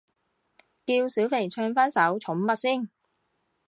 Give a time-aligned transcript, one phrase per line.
[0.83, 2.89] 叫小肥唱返首寵物先